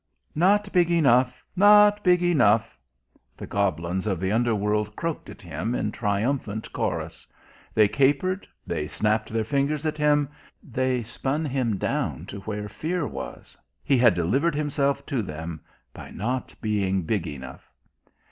"Not 0.33 0.73
big 0.73 0.89
enough! 0.89 1.43
Not 1.55 2.03
big 2.03 2.23
enough!" 2.23 2.75
the 3.37 3.45
goblins 3.45 4.07
of 4.07 4.19
the 4.19 4.31
underworld 4.31 4.95
croaked 4.95 5.29
at 5.29 5.43
him 5.43 5.75
in 5.75 5.91
triumphant 5.91 6.73
chorus.... 6.73 7.27
They 7.75 7.87
capered... 7.87 8.47
they 8.65 8.87
snapped 8.87 9.29
their 9.31 9.43
fingers 9.43 9.85
at 9.85 9.99
him... 9.99 10.29
they 10.63 11.03
spun 11.03 11.45
him 11.45 11.77
down 11.77 12.25
to 12.29 12.39
where 12.39 12.67
fear 12.67 13.05
was... 13.07 13.55
he 13.83 13.99
had 13.99 14.15
delivered 14.15 14.55
himself 14.55 15.05
to 15.05 15.21
them, 15.21 15.61
by 15.93 16.09
not 16.09 16.55
being 16.63 17.03
big 17.03 17.27
enough. 17.27 17.69